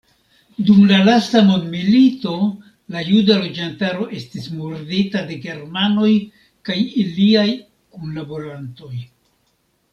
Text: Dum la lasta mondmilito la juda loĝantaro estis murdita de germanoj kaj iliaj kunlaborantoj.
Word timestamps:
Dum 0.67 0.77
la 0.91 0.97
lasta 1.07 1.41
mondmilito 1.49 2.31
la 2.95 3.03
juda 3.11 3.37
loĝantaro 3.43 4.09
estis 4.21 4.49
murdita 4.55 5.23
de 5.29 5.39
germanoj 5.47 6.11
kaj 6.71 6.81
iliaj 7.07 7.49
kunlaborantoj. 7.63 8.95